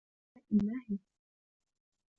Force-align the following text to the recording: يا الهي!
يا 0.51 0.59
الهي! 0.61 0.99